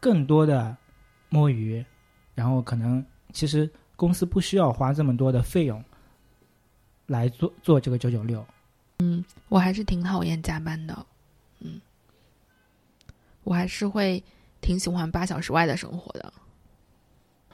[0.00, 0.74] 更多的
[1.28, 1.84] 摸鱼，
[2.34, 3.70] 然后可能其实
[4.02, 5.80] 公司不需要花这么多的费用
[7.06, 8.44] 来做做这个九九六。
[8.98, 11.06] 嗯我还是挺讨厌加班的，
[11.60, 11.80] 嗯，
[13.44, 14.20] 我还是会
[14.60, 16.32] 挺喜欢八小时外的生活的。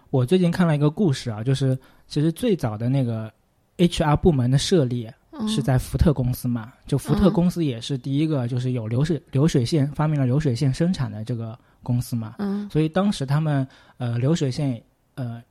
[0.09, 3.31] 我最近看了一个故事啊，就是其实最早的那个
[3.77, 12.69] HR 部门的设立嗯、是在福特公司嘛，就福特嗯公司也是第一个就是有流水流水线发明了流水线生产的这个公司嘛，嗯。
[12.71, 14.83] 所以当时他们呃流水线
[15.15, 15.43] 呃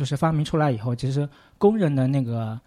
[0.00, 2.58] 就是发明出来以后，其实工人的那个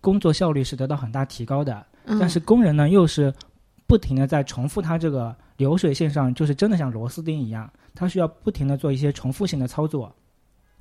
[0.00, 3.32] 工作效率是得到很大提高的，嗯，但是工人呢又是
[3.86, 10.12] 不停的在重复他这个流水线上，就是真的像螺丝钉一样，他需要不停的做一些重复性的操作。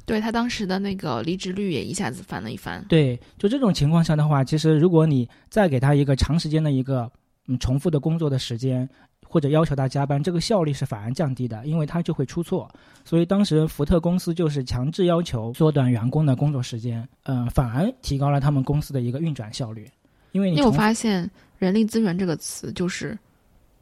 [0.04, 2.84] 对他当时的那个离职率也一下子翻了一番。
[2.90, 7.12] 对，就这种情况下的话，其实如果你再给他一个长时间的一个
[7.46, 8.90] 嗯重复的工作的时间，
[9.30, 12.70] 或者要求他加班，这个效率是反而降低的，因为他就会出错。
[13.06, 19.88] 所以当时福特公司就是强制要求缩短员工的工作时间，嗯、反而提高了他们公司的一个运转效率。
[20.32, 23.18] 因为你你有发现“人力资源”这个词就是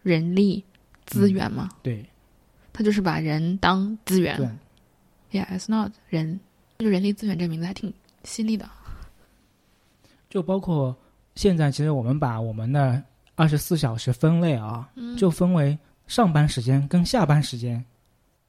[0.04, 0.64] 人力
[1.06, 1.70] 资源吗？
[1.82, 2.06] 对
[2.74, 4.38] 他就是把人当资源。
[4.38, 4.48] 对
[5.30, 6.40] Yeah, it's not 人，
[6.78, 8.70] 就人力资源这名字还挺犀利的。
[10.30, 10.96] 就包括
[11.36, 13.04] 现在，其实我们把我们的
[13.38, 17.82] 二十四小时分类啊，嗯就分为上班时间跟下班时间，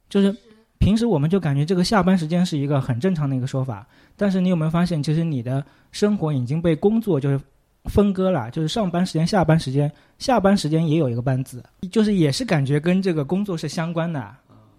[0.09, 0.35] 就是
[0.79, 7.39] 平时我们就感觉这个下班时间是一个很正常的一个说法，但是你有没有发现，其实你的生活已经被工作就是
[7.85, 14.35] 分割了，就是上班时间、下班时间，下班时间也有一个班字，就是也是感觉跟这个工作是相关的，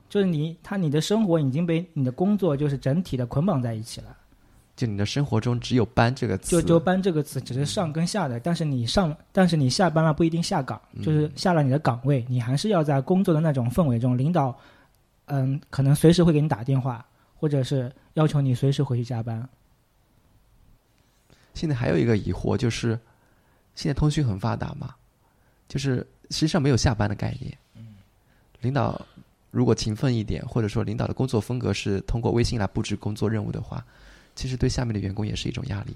[0.10, 4.18] 就是你他你的生活已经被你的工作就是整体的捆绑在一起了。
[4.80, 14.58] 就你的生活中只有“班”这个词，就就班这个词只是上跟下的，但是你上，但是你下班了不一定下岗，就是下了你的岗位，你还是要在工作的那种氛围中，领导，
[15.26, 19.46] 嗯，可能随时会给你打电话，或者是要求你随时回去加班。
[21.54, 22.98] 现在还有一个疑惑就是，
[23.76, 24.96] 现在通讯很发达嘛，
[25.68, 25.98] 就是
[26.30, 27.54] 实际上没有下班的概念。
[28.62, 29.06] 领导
[29.52, 33.86] 如果勤奋一点，或者说领导的工作风格是通过微信来布置工作任务的话，
[34.40, 35.94] 其实对下面的员工也是一种压力。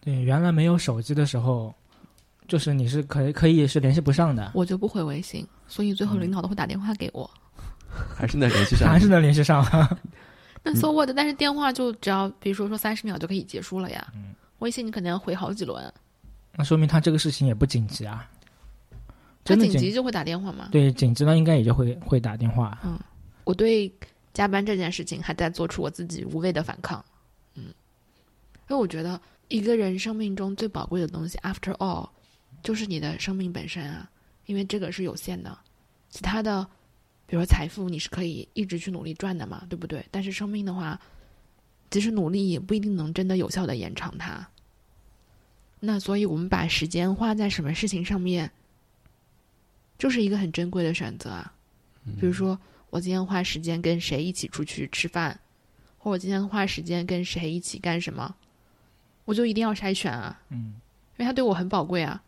[0.00, 1.72] 对，原来没有手机的时候，
[2.48, 7.30] 就是你是可以可以是联系不上的，我就不回微信，所以最后领导都会打电话给我。
[8.18, 8.88] 还是能联系上。
[8.88, 9.64] 还是能联系上。
[10.64, 11.08] 那 so what？
[11.14, 14.12] 但是电话就只要比如说说三十秒就可以结束了呀。
[14.58, 15.92] 微信你可能要回好几轮，
[16.56, 18.28] 那说明他这个事情也不紧急啊。
[19.44, 20.68] 他紧急就会打电话吗。
[20.72, 22.76] 对紧急了，应该也就会会打电话。
[22.82, 22.98] 嗯
[23.44, 23.92] 我对
[24.32, 27.04] 加班这件事情还在做出我自己无谓的反抗。
[27.54, 27.64] 嗯，
[28.68, 32.08] 因为我觉得一个人生命中最宝贵的东西，after all，
[32.62, 34.10] 就是你的生命本身啊，
[34.46, 35.58] 因为这个是有限的，
[36.08, 36.64] 其他的，
[37.26, 40.04] 比如说财富，你是可以一直去努力赚的嘛，对不对？
[40.10, 41.00] 但是生命的话，
[41.90, 44.48] 即使努力也不一定能真的有效的延长它。
[45.80, 48.50] 那所以我们把时间花在什么事情上面，
[49.98, 51.52] 就是一个很珍贵的选择啊。
[52.20, 52.58] 比如说，
[52.90, 55.38] 我今天花时间跟谁一起出去吃饭，
[56.02, 58.34] 或者我今天花时间跟谁一起干什么，
[59.24, 60.74] 我就一定要筛选啊，嗯，
[61.16, 62.20] 因为他对我很宝贵啊。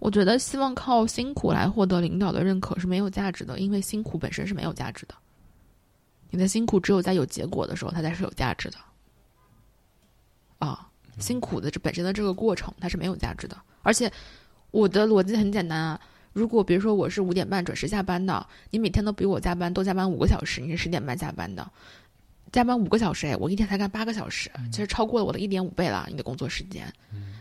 [0.00, 5.14] 我觉得希望靠辛苦来获得领导的认可是没有价值的，因为辛苦本身是没有价值的。
[6.30, 8.78] 你的辛苦只有在有结果的时候，它才是有价值的。
[10.58, 10.88] 啊，
[11.20, 13.56] 辛苦的这本身的这个过程，它是没有价值的。
[13.82, 14.10] 而且
[14.72, 16.00] 我的逻辑很简单啊，
[16.32, 21.70] 如果比如说我是五点半准时下班的，你每天都比我加班多加班五个小时，你是十点半下班的，
[22.52, 26.92] 加班五个小时，哎，我一天才干八个小时，其实超过了我的一点五倍了，你的工作时间。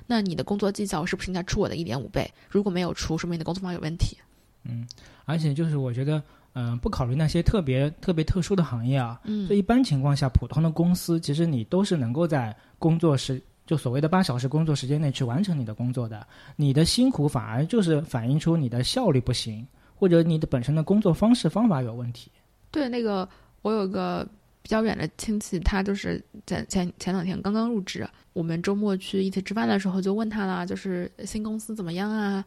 [0.06, 2.32] 那你的工作绩效是不是应该出我的一点五倍？
[2.50, 4.18] 如果没有出，说明你的工作方有问题。
[4.64, 4.88] 嗯
[5.26, 6.22] 而且就是我觉得，
[6.54, 16.26] 嗯、不考虑那些特别特别特殊的行业啊，嗯就一般情况下，普通的公司其实你都是能够在工作时，就所谓的八小时工作时间内去完成你的工作的。
[16.56, 22.32] 你的辛苦反而就是反映出你的效率不行，或者你的本身的工作方式方法有问题。
[22.72, 23.30] 对，那个
[23.62, 24.28] 我有个
[24.70, 32.46] 比较远的亲戚，他就是在前前两天刚刚入职，我们周末去一起吃饭的时候就问他了，就是新公司怎么样啊？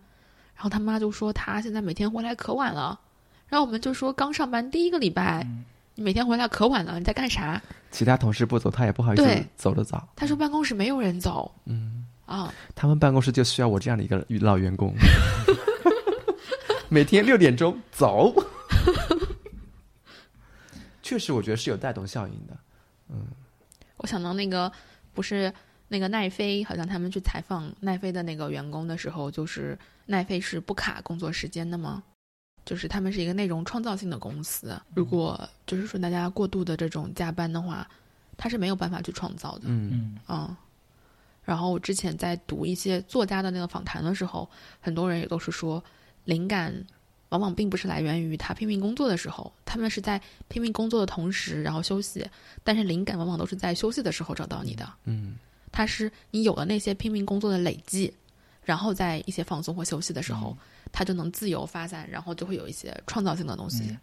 [0.54, 2.96] 然后他妈就说他现在每天回来可晚了，
[3.48, 5.44] 然后我们就说刚上班第一个礼拜，
[5.96, 7.60] 你每天回来可晚了，你在干啥？
[7.90, 10.06] 其他同事不走，他也不好意思走得早。
[10.14, 14.94] 他说办公室没有人走嗯，啊，他们办公室就需要我这样的一个老员工，
[16.88, 18.32] 每天六点钟走。
[21.02, 22.56] 确实，我觉得是有带动效应的。
[23.08, 23.26] 嗯
[23.98, 24.70] 我想到那个
[25.12, 25.52] 不是
[25.88, 32.02] 那个奈飞，好像他们去采访奈飞的那个员工的时候，就是奈飞是不卡工作时间的吗？
[32.64, 37.88] 就是他们是一个内容创造性的公司，如果就是说大家过度的这种加班的话，
[38.36, 39.64] 他是没有办法去创造的。
[39.66, 40.56] 嗯，嗯嗯，
[41.44, 44.48] 然后我之前在读一些作家的那个访谈的时候，
[44.80, 45.82] 很多人也都是说，
[46.24, 46.74] 灵感
[47.32, 52.28] 往往并不是来源于他拼命工作的时候，他们是在拼命工作的同时，然后休息，
[52.62, 54.86] 但是灵感往往都是在休息的时候找到你的。
[55.04, 55.36] 嗯，
[55.72, 58.12] 它是你有了那些拼命工作的累积，
[58.62, 60.54] 然后在一些放松或休息的时候，
[60.92, 63.96] 它就能自由发散，然后就会有一些创造性的东西。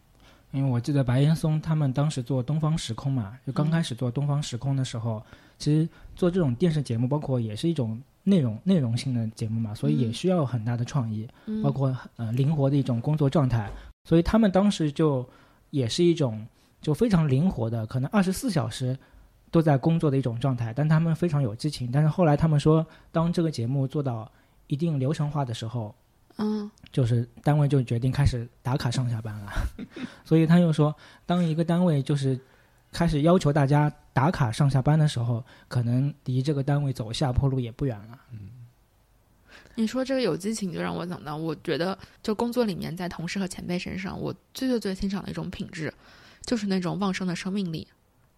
[0.52, 5.24] 因为我记得白岩松他们当时做《东方时空》嘛，就刚开始做《东方时空》的时候，
[5.60, 13.70] 其实做这种电视节目，包括也是一种内容内容性的节目嘛，所以也需要很大的创意，嗯包括呃灵活的一种工作状态。
[14.06, 15.28] 所以他们当时就
[15.70, 16.46] 也是一种
[16.82, 18.98] 就非常灵活的，可能二十四小时
[19.52, 21.92] 都在工作的一种状态，但他们非常有激情。
[21.92, 24.32] 但是后来他们说，当这个节目做到
[24.68, 25.94] 一定流程化的时候，
[26.38, 29.52] 嗯就是单位就决定开始打卡上下班了，
[30.24, 32.40] 所以他又说，当一个单位就是
[32.92, 38.20] 开始要求大家打卡上下班的时候，可能离这个单位走下坡路也不远了。
[38.32, 38.50] 嗯
[39.76, 45.94] 你说这个有激情，就让我想到，我觉得就工作里面，在同事和前辈身上，我最最最欣赏的一种品质，
[46.44, 47.88] 就是那种旺盛的生命力，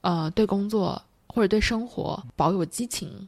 [0.02, 3.28] 呃，对工作或者对生活保有激情。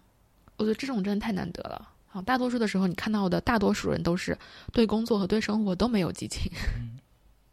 [0.57, 2.21] 我觉得这种真的太难得了啊！
[2.21, 4.37] 大多数的时候，你看到的大多数人都是
[4.71, 6.51] 对工作和对生活都没有激情，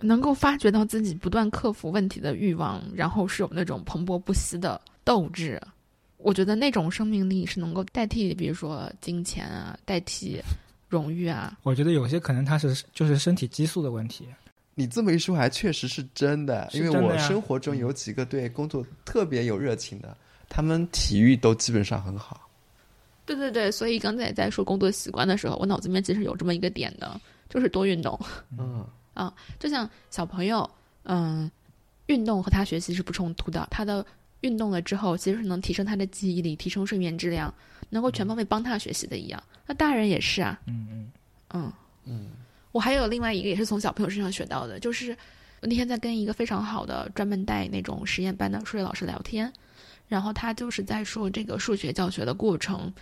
[0.03, 5.61] 能够发掘到自己不断克服问题的欲望，然后是有那种蓬勃不息的斗志。
[6.19, 10.39] 我觉得那种生命力是能够代替，比如说金钱啊，代替
[10.89, 11.59] 荣誉啊。
[11.63, 14.27] 我觉得有些可能他是就是身体激素的问题。
[14.75, 16.69] 你这么一说，还确实是真的。
[16.73, 20.17] 因为我生活中有几个对工作特别有热情的，
[20.49, 22.49] 他们体育都基本上很好。
[23.27, 28.19] 对对对，所以刚才在说工作习惯的时候，我脑子里面其实有这么一个点的，就是多运动。
[28.59, 28.85] 嗯，
[29.59, 30.69] 就像小朋友，
[31.05, 31.51] 嗯，
[32.07, 33.67] 运动和他学习是不冲突的。
[33.71, 34.05] 他的
[34.41, 37.53] 运动了之后，其实是能提升他的记忆力，提升睡眠质量，
[37.91, 39.43] 能够全方位帮他学习的一样。
[39.67, 41.11] 那大人也是啊，嗯嗯，
[41.51, 41.73] 嗯
[42.07, 42.27] 嗯，
[42.73, 45.17] 我还有另外一个也是从小朋友身上学到的，就是
[45.61, 49.53] 我那天在跟一个非常好的专门带那种实验班的数学老师聊天，
[50.09, 52.93] 然后他就是在说这个数学教学的过程，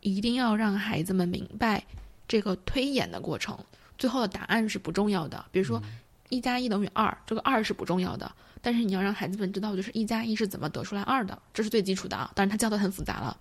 [0.00, 1.84] 一定要让孩子们明白
[2.26, 3.58] 这个推演的过程，
[4.04, 5.42] 最后的答案是不重要的。
[5.50, 5.82] 比如说
[6.28, 12.30] 一加一等于二，这个二是不重要的，但是你要让孩子们知道，就是一加一是怎么得出来二的，这是最基础的啊。
[12.34, 13.34] 当然他教的很复杂了。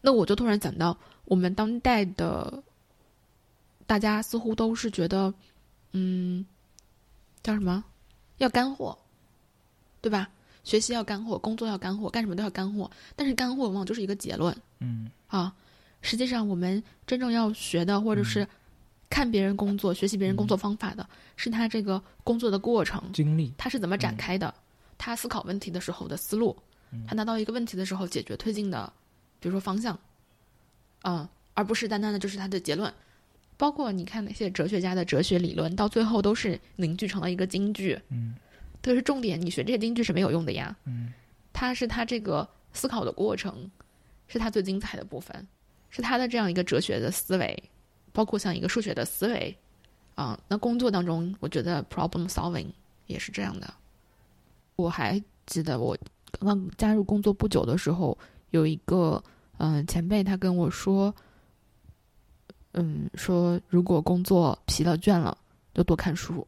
[0.00, 2.62] 那我就突然想到，我们当代的
[3.88, 5.34] 大家似乎都是觉得，
[5.90, 6.46] 嗯，
[7.42, 7.82] 叫什么，
[8.38, 8.96] 要干货，
[10.00, 10.30] 对吧？
[10.62, 12.88] 学习要干货，工作要干货，干什么都要干货。
[13.16, 15.52] 但是干货往往就是一个结论嗯啊。
[16.02, 18.46] 实际上，我们真正要学的，或者是
[19.08, 24.52] 看别人工作、学习别人工作方法的，是他这个工作的过程，经历，他是怎么展开的，
[24.98, 26.56] 他思考问题的时候的思路，
[27.06, 28.92] 他拿到一个问题的时候解决推进的，
[29.40, 29.98] 比如说方向，
[31.02, 32.92] 嗯，而不是单单的就是他的结论。
[33.58, 38.34] 包括你看那些哲学家的哲学理论，到最后都是凝聚成了一个金句，嗯。
[38.82, 39.40] 这个是重点。
[39.40, 41.12] 你学这些金句是没有用的呀，嗯。
[41.52, 43.70] 它是他这个思考的过程，
[44.28, 45.48] 是他最精彩的部分，
[45.88, 47.70] 是他的这样一个哲学的思维，
[48.16, 49.54] 包括像一个数学的思维，
[50.14, 52.68] 啊，那工作当中，我觉得 problem solving
[53.08, 53.74] 也是这样的。
[54.76, 55.94] 我还记得我
[56.32, 58.16] 刚刚加入工作不久的时候，
[58.52, 59.22] 有一个
[59.58, 61.14] 嗯、呃前辈他跟我说，
[62.72, 65.36] 嗯，说如果工作疲了倦了，
[65.74, 66.46] 就多看书。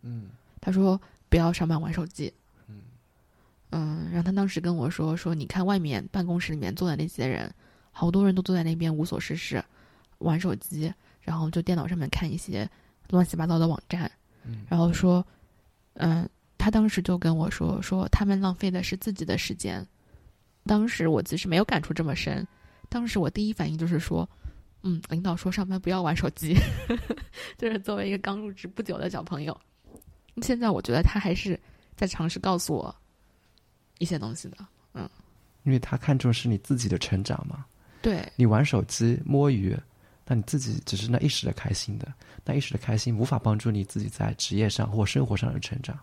[0.00, 2.32] 嗯他说不要上班玩手机。
[2.66, 2.80] 嗯
[3.72, 7.52] 嗯，然后他当时跟我说说，你看外面办公室里面坐的那些人，
[7.92, 9.62] 好多人都坐在那边无所事事，
[10.20, 12.68] 玩手机，然后就电脑上面看一些
[13.08, 14.10] 乱七八糟的网站，
[14.44, 15.24] 嗯然后说，
[15.94, 16.28] 嗯，
[16.58, 19.86] 他当时就跟我说说他们浪费的是自己的时间。
[20.64, 22.46] 当时我其实没有感触这么深，
[22.88, 24.28] 当时我第一反应就是说，
[24.82, 26.54] 嗯，领导说上班不要玩手机，
[27.56, 29.58] 就是作为一个刚入职不久的小朋友，
[30.42, 31.58] 现在我觉得他还是
[31.96, 32.94] 在尝试告诉我
[33.98, 34.58] 一些东西的。
[34.94, 35.08] 嗯
[35.64, 37.66] 因为他看重是你自己的成长嘛。
[38.00, 39.76] 对，你玩手机摸鱼，
[40.30, 42.06] 那你自己只是那一时的开心的，
[42.44, 45.98] 那一时的开心无法帮助你自己在职业上或生活上的成长。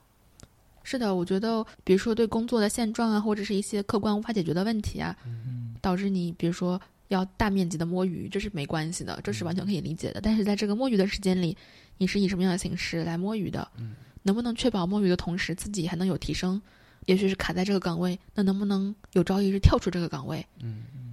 [0.84, 10.20] 是的，我觉得，比如说对工作的现状啊，或者是一些客观无法解决的问题啊，嗯导致你比如说要大面积的摸鱼，这是没关系的，这是完全可以理解的。
[10.20, 11.56] 但是在这个摸鱼的时间里，
[11.98, 13.66] 你是以什么样的形式来摸鱼的？
[13.78, 16.62] 嗯能不能确保摸鱼的同时自己还能有提升？
[17.06, 20.46] 也许是卡在这个岗位，那能不能有朝一日跳出这个岗位？
[20.60, 21.07] 嗯啊、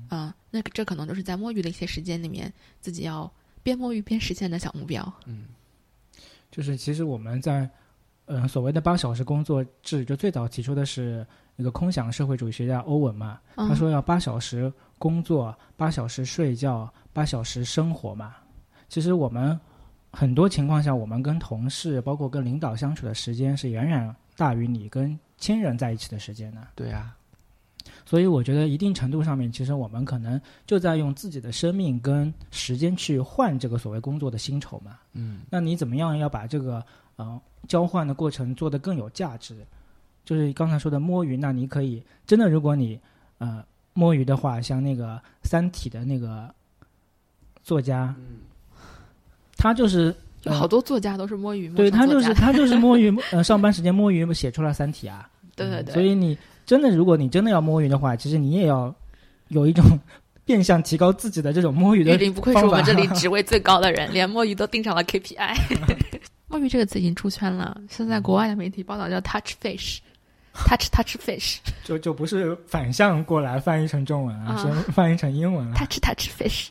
[0.55, 3.29] 那这可能就是在摸鱼的一些时间里面，自己要
[3.65, 5.13] 边摸鱼边实现的小目标。
[5.27, 5.47] 嗯
[6.49, 7.69] 就是其实我们在，
[8.27, 11.27] 呃，所谓的八小时工作制，就最早提出的是
[11.57, 18.37] 一个空想社会主义学家欧文嘛，嗯、他说要八小时工作，八小时睡觉，八小时生活嘛。
[18.89, 19.59] 其实我们
[20.13, 26.69] 很多情况下，我们跟同事，包括跟领导相处的时间是远远大于你跟亲人在一起的时间的。
[26.77, 27.17] 对啊，
[28.05, 34.99] 所以我觉得一定程度上面，其实我们可能就在用自己的生命跟时间去换这个所谓工作的薪酬嘛。
[35.13, 36.85] 嗯那你怎么样要把这个
[37.17, 39.57] 呃交换的过程做得更有价值。
[40.25, 42.99] 就是刚才说的摸鱼，那你可以真的，如果你
[43.37, 43.63] 呃
[43.93, 46.49] 摸鱼的话，像那个《三体》的那个
[47.63, 48.15] 作家，
[49.59, 50.15] 他就是
[50.45, 55.29] 有好多作家都是摸鱼摸对他就是他就是摸鱼， 呃，上班时间摸鱼写出了《三体》啊。
[55.55, 56.37] 对对对，所以你
[56.67, 58.95] 真的，如果你真的要摸鱼的话，其实你也要
[59.49, 59.85] 有一种
[60.45, 65.57] 变相提高自己的这种摸鱼的玉林不愧是我们这里职位最高的人， 连摸鱼都定上了 KPI。
[66.49, 75.75] 摸鱼这个词已经出圈了，现在国外的媒体报道叫 touch fish，touch touch fish，touch 就就不是反向过来翻译成中文啊，啊是翻译成英文了。
[75.77, 76.69] touch fish。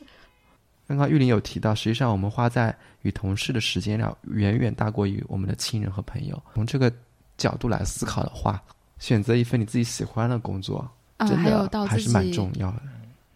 [0.86, 6.40] 刚刚玉林有提到，实际上我们花在与同事的时间量远远大过于我们的亲人和朋友。
[6.54, 6.92] 从这个
[7.36, 8.62] 角度来思考的话，
[9.04, 12.80] 选择一份你自己喜欢的工作，啊，真还有到自的还是蛮己重要的。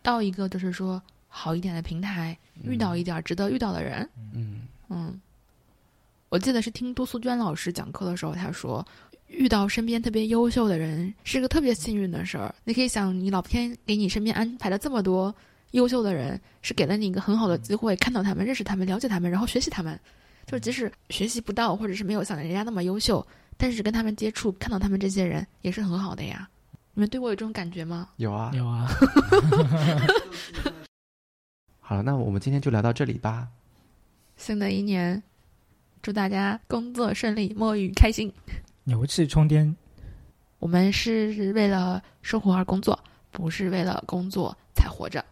[0.03, 4.09] 到一个就是说好一点的平台，遇到一点值得遇到的人。
[4.33, 5.21] 嗯，嗯，
[6.31, 8.83] 我记得是听杜素娟老师讲课的时候，她说，
[9.27, 12.55] 遇到身边特别优秀的人是个特别幸运的事儿。
[12.65, 15.35] 你可以想，你老天给你身边安排了这么多
[15.73, 20.01] 优秀的人，是给了你一个很好的机会，看到他们、认识他们、了解他们，然后学习他们。
[20.47, 23.27] 就是即使学习不到，或者是没有像人家那么优秀，
[23.59, 26.49] 但是跟他们接触，看到他们这些人也是很好的呀。
[26.95, 28.09] 你们对我有这种感觉吗？
[28.17, 28.51] 有啊。
[28.55, 28.89] 有啊，
[31.81, 33.49] 好了，那我们今天就聊到这里吧。
[34.37, 35.21] 新的一年，
[36.01, 38.33] 祝大家工作顺利，摸鱼开心。
[38.85, 39.77] 牛气冲天。
[40.61, 42.99] 我们是为了生活而工作，
[43.31, 45.25] 不是为了工作才活着。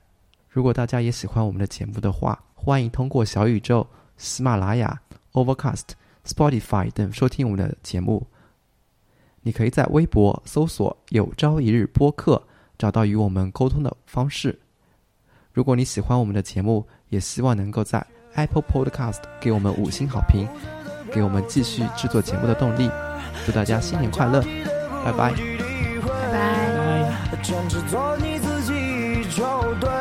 [0.48, 5.00] 如果大家也喜欢我们的节目的话，欢迎通过小宇宙、喜马拉雅、
[5.32, 5.90] Overcast、
[6.26, 8.26] Spotify 等收听我们的节目。
[9.42, 12.42] 你可以在微博搜索“有朝一日播客”，
[12.76, 14.58] 找到与我们沟通的方式。
[15.52, 18.04] 如果你喜欢我们的节目，也希望能够在
[18.34, 20.46] Apple Podcast 给我们五星好评，
[21.12, 22.90] 给我们继续制作节目的动力。
[23.46, 24.42] 祝大家新年快乐，
[25.04, 25.32] 拜拜。
[25.32, 26.32] 拜
[29.80, 29.95] 拜。